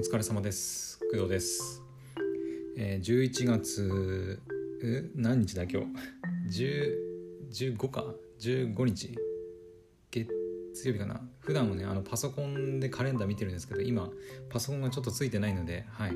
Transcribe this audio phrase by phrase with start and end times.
[0.00, 0.98] お疲れ様です。
[1.12, 1.82] 工藤です、
[2.78, 4.40] えー、11月
[5.14, 5.82] 何日だ今
[6.48, 6.64] 日
[7.52, 8.06] ？15か。
[8.40, 9.14] 15日。
[10.10, 11.20] 月曜日かな。
[11.40, 14.08] 普段はねあのパソコンでカレンダー見てるんですけど今
[14.48, 16.14] パソコンがちょっとついてないのではい。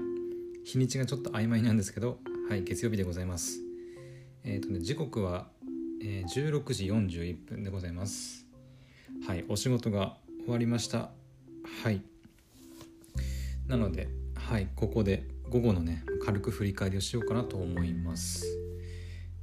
[0.65, 3.61] 日にちがちょっと曖昧なんですけどはい月曜日でございます。
[4.45, 5.49] えっ、とね時刻は、
[6.03, 8.47] えー、16時41分でございます。
[9.27, 11.11] はいお仕事が終わりました。
[11.83, 12.14] はい。
[13.67, 18.47] なのではいここで午後のね軽く振り返りをしようかなと思います。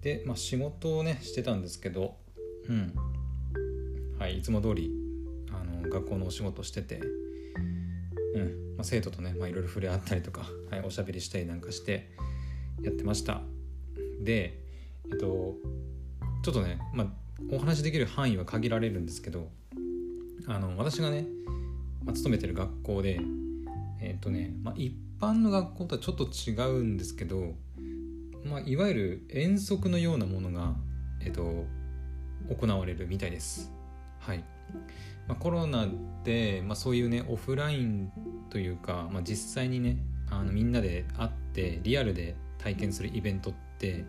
[0.01, 2.17] で、まあ、仕事をねしてたんですけど
[2.67, 2.93] うん。
[4.21, 4.91] はいいつも通り
[5.49, 7.01] あの学校のお仕事してて
[8.35, 12.11] うん、まあ、生徒とね、まあ、いろいろ触れ合ったりとか、はい、おしゃべりしたりなんかして
[12.83, 13.41] やってました。
[14.21, 14.59] で
[15.11, 15.55] えっと
[16.43, 17.07] ちょっとね、まあ、
[17.51, 19.49] お話できる範囲は限られるんですけど
[20.47, 21.25] あの私がね、
[22.03, 23.19] まあ、勤めてる学校で
[24.01, 27.53] えっ、とね、まあ、一般の学校とはちょっと違うんですけど、
[28.43, 30.75] まあ、いわゆる遠足のようなものが、
[31.21, 31.65] えっと、
[32.49, 33.71] 行われるみたいです。
[34.19, 34.43] はい
[35.27, 35.87] まあ、コロナ
[36.23, 38.11] で、まあ、そういうねオフライン
[38.49, 39.97] というか、まあ、実際にね
[40.29, 44.05] あのみんなで会ってリアルで体験するイベントって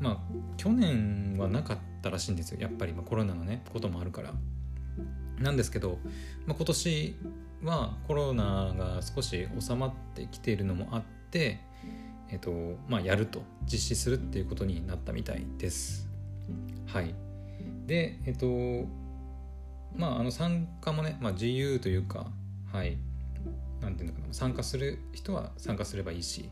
[0.00, 0.18] まあ
[0.56, 4.32] 去年はなかったらしいんですよやっぱり、まあ、コロナのねこともあるから。
[5.38, 5.98] なんですけど、
[6.46, 7.16] まあ、今年
[7.62, 11.60] はコロナが少し収まってきているのもあって、
[12.28, 12.50] えっと
[12.88, 16.08] まあ、やると実施するっていうことになったみたいです。
[16.86, 17.14] はい、
[17.86, 18.46] でえっと
[19.96, 22.26] まああの参加もね、まあ、自由というか
[22.72, 22.98] はい
[23.80, 26.50] なんていうのかな参加する人は参加すればいいし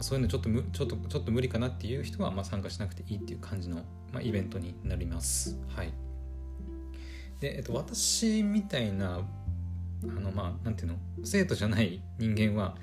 [0.00, 3.76] そういうのちょっとちょっとちょっと無理かなっていう人はまあ参加しなくていいっていう感じの、
[4.12, 5.58] まあ、イベントになります。
[5.74, 5.92] はい
[7.44, 9.20] で、えっと、私みたいな
[10.16, 12.76] あのまあなんていうの生徒じゃない人間は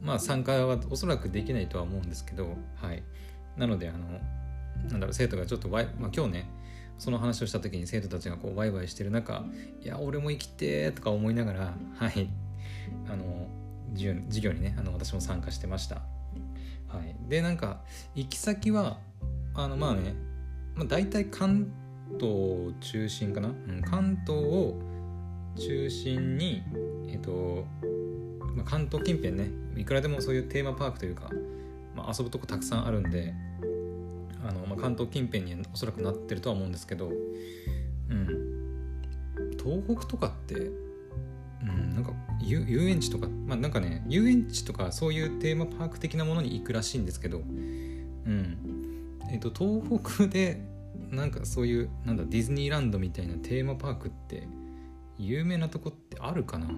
[0.00, 3.02] まあ参加はおそらくできないとは思うんですけどはい。
[3.56, 3.98] なのであの
[4.88, 6.50] なんだろう生徒がちょっとワイ、まあ、今日ね
[6.98, 9.44] その話をした時に生徒たちがこうワイワイしてる中
[9.82, 12.28] いや俺も生きてとか思いながらはい。
[13.08, 13.48] あの
[13.94, 15.96] 授業授業にねあの私も参加してました。
[15.96, 16.02] は
[17.00, 17.28] い。
[17.28, 17.80] でなんか
[18.14, 18.98] 行き先は
[19.54, 20.14] あのまあね、
[20.74, 21.70] まあ、大体関
[22.18, 24.78] 東中心かな、うん、関東を
[25.56, 26.62] 中心に、
[27.08, 27.66] えっと
[28.54, 31.30] まあ、関東近辺ねいくらでもそういうテーマパークというか、
[31.94, 33.34] まあ、遊ぶとこたくさんあるんで
[34.44, 40.70] あの、まあ、関東近辺におそらくなってるとは思うんですけど、うん、東北とかって、う
[41.64, 48.58] ん、なんか遊遊園地とか、まあ、なんかね遊園地とかそういうテーマパーク的なものに行くらしいんですけど、うん。
[49.30, 50.60] えっと東北で
[51.10, 54.46] なんかそういうなんだディズニーランドみたいなテーマパークって
[55.28, 56.68] 有名なとこってあるかな？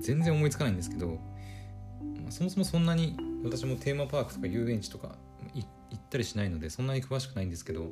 [0.00, 5.16] 全然思いつかないんですけど、まあ、そもそもそんなに私もテーマパークとか遊園地とか
[5.54, 5.64] 行
[5.94, 7.90] ったりしないのでそんなに詳しくないんですけど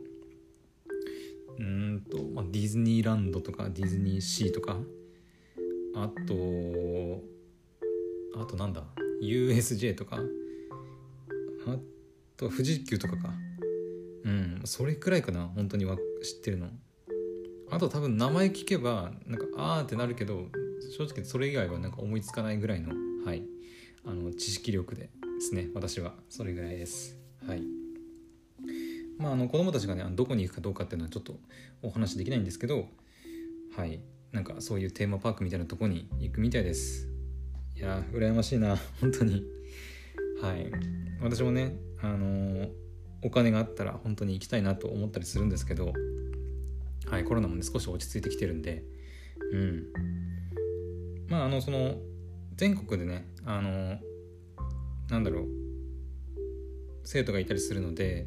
[1.59, 4.77] うんと、まあ、ディズニーランドとかディズニーシーとか
[5.95, 7.23] あと
[8.39, 8.83] あとなんだ
[9.23, 10.19] ？USJ とか
[11.67, 11.77] あ
[12.37, 13.31] と富士急とかか。
[14.25, 16.69] うんそれくらいかな本当には知ってるの。
[17.71, 20.47] あと多分名前聞けばなんかあーってなるけど
[20.97, 22.93] 正直それ以外はなんか思いつかないぐらいの
[23.25, 23.43] はい。
[24.05, 25.11] あの知識力でで
[25.41, 26.15] すね私は。
[26.29, 27.17] それぐらいです。
[27.47, 27.63] はい。
[29.19, 31.35] まああの子供たちがねどこに行くかどうかっていうのはちょっと
[31.83, 32.89] お話できないんですけど
[33.77, 34.01] はい。
[34.33, 37.09] なんかそういうテーマパークみたいなとこに行くみたいです。
[37.77, 38.77] いや羨ましいな。
[39.01, 39.43] 本当に。
[40.41, 40.71] はい。
[41.21, 42.87] 私もねあのー
[43.23, 45.93] お金があったら本当に行きたいなと思ったりするんですけど
[47.11, 48.85] はいコロナもね少し落ち着いてきてるんで。
[49.53, 49.85] うん。
[51.29, 51.97] まああのその
[52.57, 53.99] 全国でねあの
[55.11, 55.47] なんだろう。
[57.05, 58.27] 生徒がいたりするので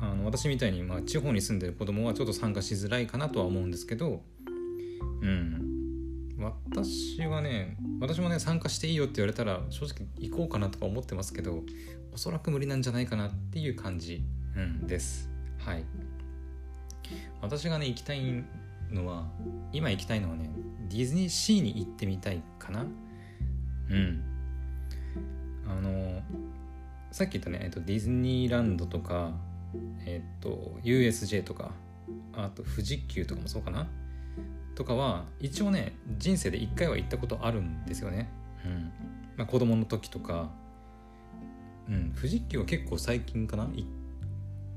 [0.00, 4.22] あの私みたいに、まあ、地方に住んでる子供はちょっと参加しづらいかなとは思うんですけど
[5.22, 5.66] うん。
[6.38, 11.62] 私はね私もね参加していいよって言われたら正直行こうかなとか思ってますけど
[12.12, 14.22] おそらく無理なんじゃないかなっていう感じ、
[14.56, 15.30] うん、です。
[15.58, 15.84] はい
[17.40, 18.44] 私がね行きたい
[18.90, 19.26] のは
[19.72, 20.50] 今行きたいのはね
[20.88, 22.84] ディズニーシーに行ってみたいかな。
[23.90, 24.24] うん。
[25.68, 26.22] あの
[27.12, 29.32] さっき言ったね、えっと、ディズニーランドとか
[30.04, 31.70] えっと USJ とか
[32.32, 33.86] あと富士急とかもそうかな。
[34.74, 38.28] とかは一応ね人生で1回は行ったことあるんですよね。
[38.64, 38.92] うん。
[39.36, 40.50] まあ、子供の時とか、
[41.88, 43.68] うん、富士急は結構最近かな。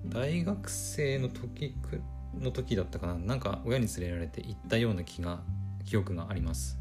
[0.06, 2.02] 大学生の時く
[2.40, 5.42] の時だったかななんか親に連れられて行ったような気が
[5.86, 6.78] 記憶があります。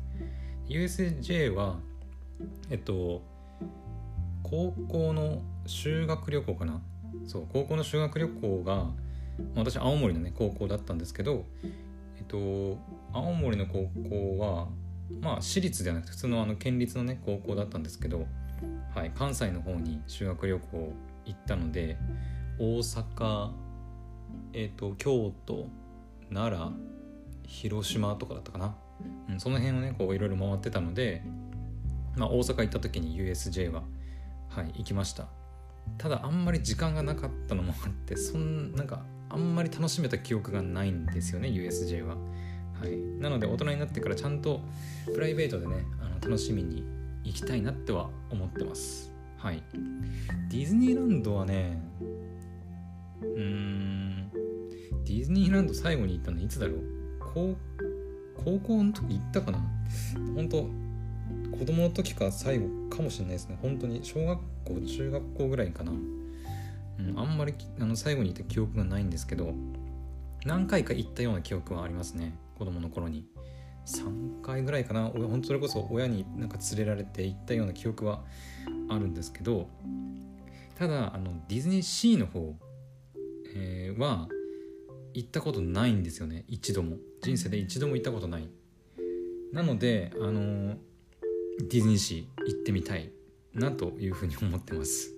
[0.69, 1.79] USJ は
[2.71, 3.23] えっと
[4.43, 6.81] 高校の修学旅行かな
[7.27, 8.87] そう高校の修学旅行が
[9.55, 11.45] 私青森のね高校だったんですけど
[12.19, 12.79] えっと
[13.13, 14.69] 青森の高校は
[15.21, 18.27] まあ私立ではなくて普通のあの県立のね高校だったんですけど、
[18.95, 20.93] はい、関西の方に修学旅行
[21.25, 21.97] 行ったので
[22.59, 23.51] 大阪、
[24.52, 25.69] えっと、京都
[26.32, 26.73] 奈良
[27.44, 28.75] 広島とかだったかな、
[29.31, 31.23] うん、その辺をねこういろいろ回ってたので、
[32.17, 33.82] まあ、大阪行った時に USJ は、
[34.49, 35.26] はい、行きました。
[35.99, 42.17] ただあんまり時間がなかったのもあってそんなんかあんまり楽しめた記憶がないんですよね USJ は。
[42.81, 44.61] はい、なので大人になってからちゃんと
[45.12, 46.84] プライベートでねあの楽しみに
[47.25, 49.12] 行きたいなっては思ってます。
[49.38, 49.62] はい。
[50.50, 51.81] ディズニーランドはね
[53.23, 54.31] うん。
[55.05, 56.83] ディズニーランド最後に行ったのいつだろう？
[57.35, 57.57] 高
[58.45, 59.59] 高校の時行ったかな？
[60.35, 60.69] 本当
[61.57, 63.59] 子供の時か最後かもしれないですね。
[63.61, 69.53] 本当に小学校中学校ぐらいかな、うん、あんまりあの最後に行った記憶がないんですけど
[70.45, 72.37] 何回か行ったような記憶はありますね。
[72.59, 73.27] 子供の頃に。
[73.85, 75.09] 3回ぐらいかな。
[75.09, 78.23] 本当それこそ親になんか連れられて行ったような記憶は
[78.89, 79.69] あるんですけど
[80.79, 82.55] ただあのディズニーシーの方、
[83.55, 84.29] えー、は
[85.15, 86.97] 行ったことないんですよね一度も。
[87.23, 88.49] 人生で一度も行ったことない。
[89.53, 90.77] なのであの
[91.69, 93.13] ディズニーシー行ってみたい
[93.55, 95.15] なというふうに思ってます。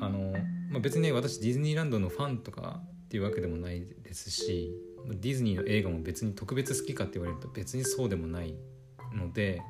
[0.00, 0.32] あの、
[0.70, 4.72] まあ、別にね私ディズニーランドのファンとかっていうわけでもないですし
[5.06, 8.54] ディズニーの映画も別に特別好きかって言われると別にそうでもない
[9.14, 9.62] ので、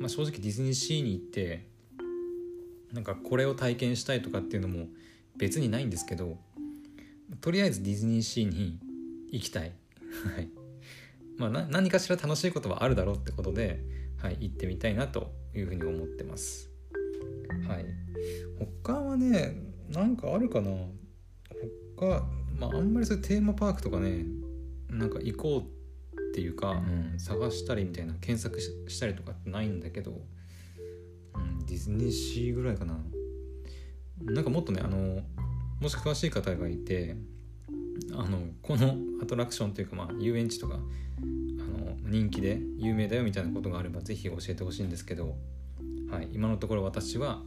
[0.00, 1.68] まあ、正直ディズニーシーに行って
[2.92, 4.86] なんかこれを体験したいとかっていうのも
[5.36, 6.38] 別にないんですけど
[7.40, 8.78] とりあえずディズニーシーに
[9.30, 9.72] 行きたい。
[10.34, 10.48] はい。
[11.36, 13.84] まあ、何かしら楽しいことはあるだろうってことで、
[14.20, 16.70] はい、行ってみたいなというふうに思ってます。
[17.68, 17.86] はい、
[18.82, 19.54] 他はね
[19.88, 20.70] なんかあるかな。
[21.96, 22.26] 他
[22.58, 24.24] まああんまりそういうテーマパークとかね
[24.90, 26.74] なんか行こうっていうか、う
[27.16, 30.20] ん、探したりみたいな検索したりとかってないんだけど、
[31.34, 32.98] うん、ディズニーシーぐらいかな。
[34.20, 35.22] なんかもっとねあの
[35.80, 37.16] もし詳しい方がいて
[38.12, 40.78] あのこのアトラクションというか、まあ、遊園地とかあ
[41.20, 45.36] の人気で有名だよみたいなことがあれば是非教えてほしいんですけど、
[46.10, 47.42] はい、今のところ私は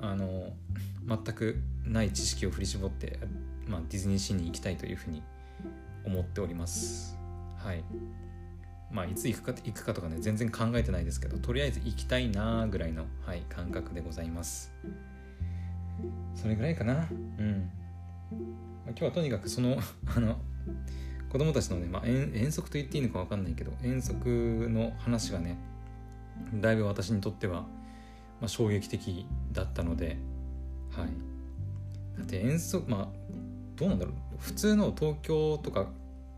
[0.00, 0.52] あの
[1.06, 3.18] 全くない知識を振り絞って、
[3.66, 5.22] まあ、ディズニーシーに行きたいというふうに
[6.04, 7.16] 思っております。
[7.56, 7.84] はい。
[8.90, 14.70] まあいつ行くか行くかとかね全然考えてないですけどとりあえず行きたいなぐらいの、はい、感覚でございます。
[16.34, 17.08] それぐらいかな。
[17.38, 17.70] うん、
[18.30, 19.76] まあ、今日はとにかくその
[20.14, 20.38] あの
[21.28, 25.56] 子供たちのね、まあ、遠足と言っていいのか分かんないけど遠足の話がね
[26.60, 27.68] だいぶ私にとっては、ま
[28.42, 30.18] あ、衝撃的だったので
[30.90, 31.08] はい。
[32.18, 33.08] だって遠足まあ
[33.76, 34.14] どうなんだろう。
[34.38, 35.88] 普通の東京とか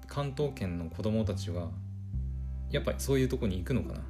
[0.06, 1.70] 関東圏の子供たちは
[2.70, 4.00] やっぱりそういうとこに行くのかな、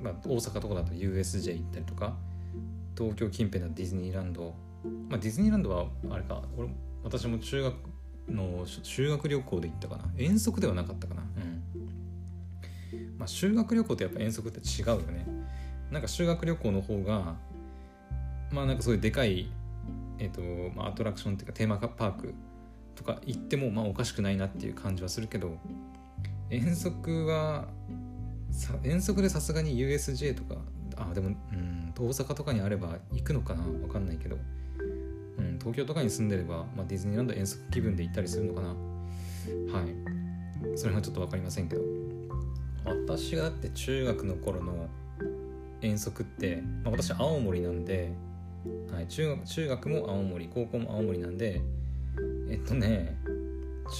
[0.00, 2.14] まあ、大阪とかだと USJ 行ったりとか
[2.96, 4.54] 東京近辺のディズニーランド。
[5.08, 6.42] まあディズニーランドはあれか。
[6.56, 6.68] 俺
[7.04, 7.74] 私も中学
[8.28, 10.04] の修学旅行で行ったかな。
[10.16, 11.22] 遠足ではなかったかな。
[11.22, 13.18] うん。
[13.18, 15.26] まあ修学旅行とやっぱ遠足って違うよね。
[15.90, 17.36] なんか修学旅行の方が
[18.50, 19.50] まあなんかそういうでかい
[20.18, 20.40] えーと
[20.76, 22.34] まあ、アトラクションっていうかテーマパーク
[22.94, 25.58] とか行ってもまあおかしくないなっていう感じはするけど
[26.48, 27.66] 遠足は
[28.84, 30.60] 遠足でさすがに USJ とか
[30.96, 33.62] あでもうん大阪とかにあれば行くのかな？
[33.62, 34.36] わかんないけど、
[35.38, 38.68] うん、東京とかに住んでれば、まあ、ディズニーランド遠足気分で行ったりするのかな。
[38.68, 38.76] はい。
[40.76, 41.82] それはちょっと分かりませんけど。
[42.84, 44.88] 私がだって中学の頃の
[45.80, 48.12] 遠足って、まあ、私青森なんで
[48.92, 51.60] はい、中学中学も青森高校も青森なんで
[52.48, 53.18] えっとね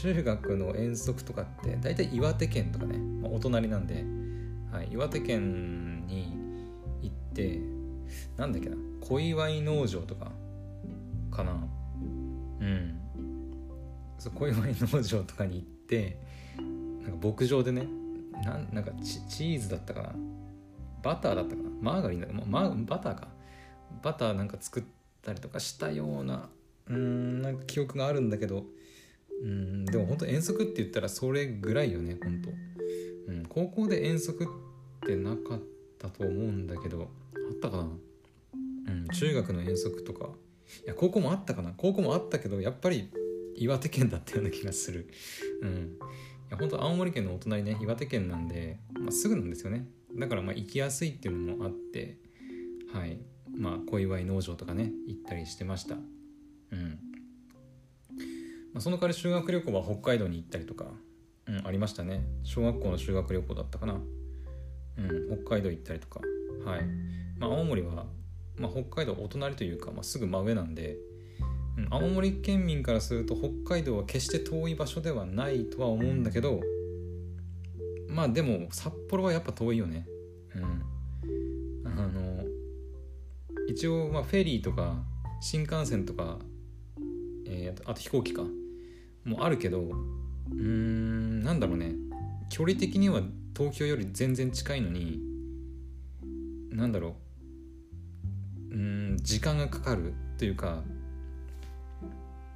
[0.01, 4.05] 中学の遠足とかって大体岩手県とかね、まあ、お隣なんで、
[4.71, 6.39] はい、岩手県に
[7.33, 7.59] って
[8.37, 10.31] なんだっけな小祝農場とか
[11.31, 11.67] かな。
[12.61, 12.99] うん。
[14.19, 16.19] そう小祝農場とかに行って
[17.03, 17.87] なんか牧場でね
[18.45, 20.13] なんなんかチチーズだったかな。
[21.03, 21.71] バターだったかな。
[21.81, 23.29] マーガリンだか、ま、バターか。
[24.03, 24.83] バターなんか作っ
[25.23, 26.49] たりとかしたような
[26.89, 28.65] うんなんか記憶があるんだけど。
[29.43, 32.51] うんでも本当遠足って言ったらそれぐらいよね本当、
[33.33, 34.47] うん、高校で遠足っ
[35.05, 35.61] てなかっ
[35.99, 37.11] たと思うんだけど。
[37.53, 37.83] ったかな。
[37.83, 40.31] うん中学の遠足とか。
[40.85, 41.73] いや高校もあったかな。
[41.77, 43.11] 高校もあったけどやっぱり
[43.57, 45.09] 岩手県だったような気がする。
[45.63, 45.99] うん。
[46.49, 49.87] いや本当青森県のお隣ね岩手県なんで、まあ、すぐなんですよね。
[50.19, 52.19] だからまあ行きやすいっていうのもあって
[52.93, 53.19] はい。
[53.55, 55.97] まあ小祝農場とかね行ったりしてました。
[55.97, 55.99] う
[56.77, 56.99] ん。
[58.73, 60.87] まあ、その代わり修学旅行は北海道に行ったりとか、
[61.47, 62.25] うん、ありましたね。
[62.43, 63.95] 小学校の修学旅行だったかな。
[63.95, 64.03] うん
[65.45, 66.21] 北海道行ったりとか。
[66.65, 66.85] はい。
[67.39, 68.07] まあ青森は、
[68.57, 70.97] まあ、北海道お隣というか、まあ、すぐ真上なんで、
[71.79, 76.61] うん、青森県民からすると北海道は決して遠い場所ではないとは思うんだけど
[78.13, 80.07] まあでも札幌はやっぱ遠いよね。
[80.55, 80.83] うん。
[81.87, 82.45] あの
[83.69, 85.03] 一応まあフェリーとか
[85.41, 86.39] 新幹線とか、
[87.47, 88.43] えー、あと飛行機か
[89.25, 89.81] もあるけど
[90.51, 91.95] うんなんだろうね。
[92.51, 93.23] 距離的には
[93.57, 95.19] 東京より全然近いのに
[96.73, 97.17] なんだろ
[98.71, 98.75] う。
[98.75, 100.83] うん時間がかかるというか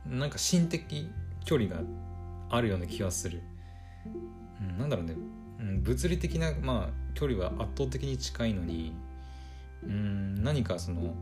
[0.07, 1.11] なんか心的
[1.45, 1.83] 距離が
[2.49, 3.43] あるような気がする、
[4.61, 5.15] うん、なんだろうね、
[5.61, 8.95] うん、物理的な、まあ、距離は圧倒的に近いのに
[9.85, 11.15] うん何かその、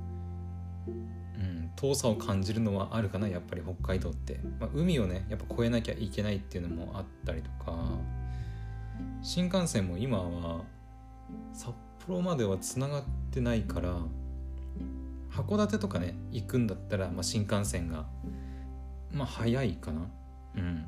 [0.86, 7.74] うん、遠さを感じるのはあるかなやっぱり北海道って、まあ、海をねやっぱ越えなきゃいけないっていうのもあったりとか。
[9.22, 10.60] 新幹線も今は
[11.52, 11.72] 札
[12.06, 13.96] 幌まではつながってないから
[15.30, 18.06] 函館とかね行くんだったら、まあ、新幹線が
[19.12, 20.08] まあ早いかな。
[20.56, 20.87] うん。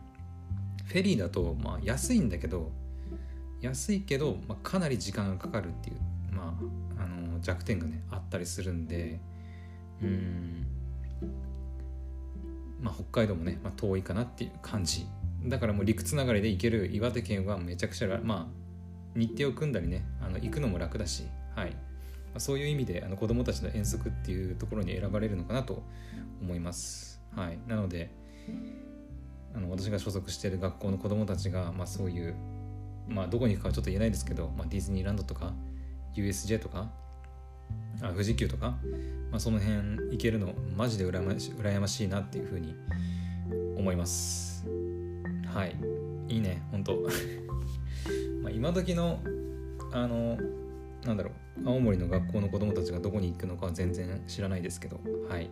[0.85, 2.70] フェリーだとまあ安いんだけど
[3.61, 5.96] 安いけど、まあ、かなり時間がかかるっていう
[6.32, 6.56] ま
[6.99, 9.20] ああの弱点がねあったりするんで
[10.02, 10.66] うん。
[12.80, 15.06] まあ北海道もね、まあ、遠いかなっていう感じ。
[15.44, 18.65] だからもう陸つながりで行ける岩手県はめちゃくちゃまあ
[19.16, 21.70] 日程を組んだりねあの行くのも楽だし、はい。
[21.70, 21.76] ま
[22.37, 25.82] あ、そういう意味であの子どもたちの遠足っていうところに選ばれるのかなと
[26.42, 27.23] 思います。
[27.35, 28.11] はい、なので
[29.54, 32.35] あの私が所属している学校の子どもたちが、まあ、そういう、
[33.08, 35.54] まあ、どこに行くかはちょっと言えないですけど、まあ、ディズニーランドとか
[36.14, 36.90] USJ とか
[38.02, 38.76] あ富士急とか、
[39.30, 39.76] まあ、その辺
[40.11, 42.75] 行けるのマジで羨まし羨ましいなっていうふうに
[43.76, 44.66] 思います。
[45.54, 45.76] はい。
[46.28, 46.62] いいね。
[46.70, 46.99] 本当
[48.56, 49.20] 今時の
[49.92, 50.38] あの
[51.04, 51.30] なんだろ
[51.62, 54.98] う青森の学校の子供たちがどこに行くのかは全然知らないですけど
[55.28, 55.50] はい。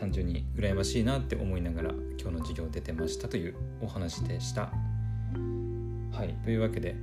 [0.00, 4.72] 単純に羨ましいなって思いながら今日の授業出てましたというお話でした。
[6.12, 6.34] はい。
[6.44, 6.96] というわけで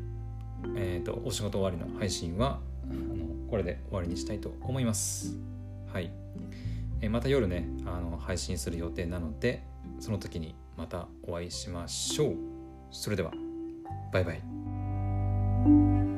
[0.76, 5.38] えっ、ー、とお仕事終わりの配信はあのこれで終わりにしたいと思います。
[5.94, 6.12] はい、
[7.02, 9.64] えー、また夜ねあの配信する予定なので
[10.00, 12.36] その時にまたお会いしましょう。
[12.92, 13.32] それでは、
[14.12, 14.59] バイバイ。
[15.64, 16.09] Thank you.